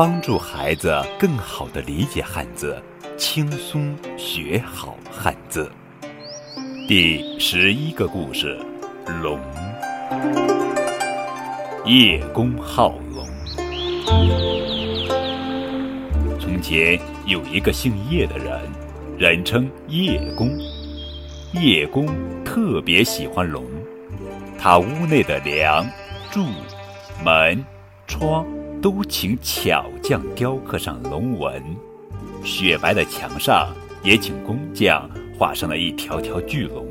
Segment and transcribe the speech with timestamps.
[0.00, 2.82] 帮助孩子更好地理解汉字。
[3.18, 5.70] 轻松学好汉字。
[6.88, 8.58] 第十一个故事：
[9.20, 9.38] 龙。
[11.84, 13.28] 叶公好龙。
[16.38, 18.58] 从前有一个姓叶的人，
[19.18, 20.48] 人称叶公。
[21.52, 22.08] 叶公
[22.42, 23.62] 特别喜欢龙，
[24.58, 25.86] 他屋内的梁、
[26.30, 26.46] 柱、
[27.22, 27.62] 门、
[28.06, 28.46] 窗
[28.80, 31.62] 都请巧匠雕刻上龙纹。
[32.42, 33.68] 雪白的墙上
[34.02, 36.86] 也请工匠画上了一条条巨龙，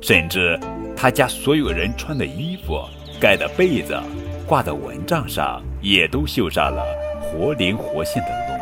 [0.00, 0.58] 甚至
[0.96, 2.80] 他家所有人穿的衣服、
[3.20, 3.98] 盖的被子、
[4.46, 6.84] 挂的蚊帐上也都绣上了
[7.20, 8.60] 活灵活现的龙。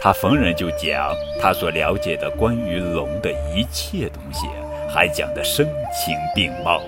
[0.00, 4.46] 他逢人就讲他所了解的关于龙的一切东西，
[4.88, 6.82] 还讲得声情并茂，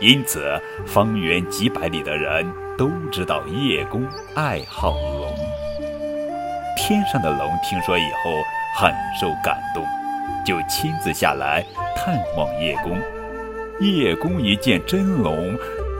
[0.00, 2.46] 因此方圆几百里的人
[2.76, 5.34] 都知道叶公爱好龙。
[6.76, 8.30] 天上的龙听说以后
[8.76, 9.84] 很受感动，
[10.46, 11.64] 就亲自下来
[11.96, 12.96] 探望叶公。
[13.80, 15.56] 叶公一见真龙，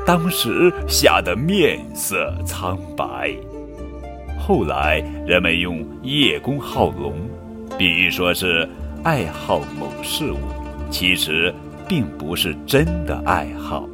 [0.06, 3.34] 当时吓得面色苍白。
[4.38, 7.28] 后来人们用“叶公好龙”
[7.77, 8.68] 比喻说是
[9.02, 10.38] 爱好某事物，
[10.90, 11.52] 其实
[11.89, 13.89] 并不是真的爱好。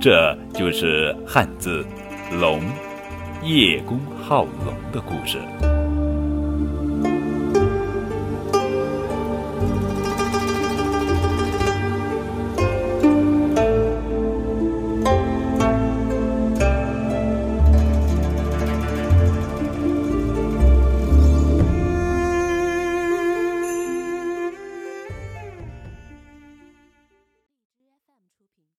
[0.00, 1.84] 这就是汉字
[2.40, 2.62] “龙”。
[3.42, 5.38] 叶公好龙的故事。